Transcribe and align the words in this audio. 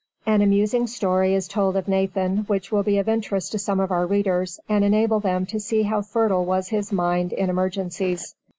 An 0.25 0.41
amusing 0.41 0.87
story 0.87 1.35
is 1.35 1.47
told 1.47 1.75
of 1.77 1.87
Nathan 1.87 2.37
which 2.45 2.71
will 2.71 2.81
be 2.81 2.97
of 2.97 3.07
interest 3.07 3.51
to 3.51 3.59
some 3.59 3.79
of 3.79 3.91
our 3.91 4.07
readers, 4.07 4.59
and 4.67 4.83
enable 4.83 5.19
them 5.19 5.45
to 5.45 5.59
see 5.59 5.83
how 5.83 6.01
fertile 6.01 6.43
was 6.43 6.69
his 6.69 6.91
mind 6.91 7.31
in 7.33 7.51
emergencies. 7.51 8.33